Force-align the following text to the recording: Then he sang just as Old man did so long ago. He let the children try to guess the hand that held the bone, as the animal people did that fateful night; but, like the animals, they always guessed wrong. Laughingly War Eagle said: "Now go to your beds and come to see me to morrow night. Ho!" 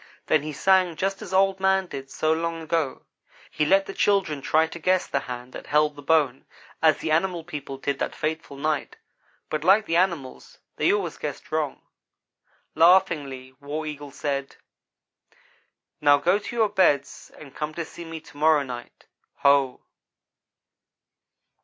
Then 0.25 0.41
he 0.41 0.51
sang 0.51 0.95
just 0.95 1.21
as 1.21 1.31
Old 1.31 1.59
man 1.59 1.85
did 1.85 2.09
so 2.09 2.33
long 2.33 2.63
ago. 2.63 3.05
He 3.51 3.67
let 3.67 3.85
the 3.85 3.93
children 3.93 4.41
try 4.41 4.65
to 4.65 4.79
guess 4.79 5.05
the 5.05 5.19
hand 5.29 5.53
that 5.53 5.67
held 5.67 5.95
the 5.95 6.01
bone, 6.01 6.47
as 6.81 6.97
the 6.97 7.11
animal 7.11 7.43
people 7.43 7.77
did 7.77 7.99
that 7.99 8.15
fateful 8.15 8.57
night; 8.57 8.95
but, 9.47 9.63
like 9.63 9.85
the 9.85 9.97
animals, 9.97 10.57
they 10.77 10.91
always 10.91 11.19
guessed 11.19 11.51
wrong. 11.51 11.83
Laughingly 12.73 13.53
War 13.59 13.85
Eagle 13.85 14.09
said: 14.09 14.55
"Now 16.01 16.17
go 16.17 16.39
to 16.39 16.55
your 16.55 16.69
beds 16.69 17.31
and 17.37 17.53
come 17.55 17.75
to 17.75 17.85
see 17.85 18.03
me 18.03 18.19
to 18.21 18.37
morrow 18.37 18.63
night. 18.63 19.05
Ho!" 19.43 19.81